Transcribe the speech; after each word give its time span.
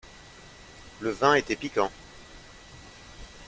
Le 1.01 1.11
vin 1.11 1.35
était 1.35 1.55
piquant. 1.55 1.91